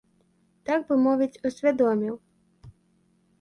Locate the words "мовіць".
1.07-1.41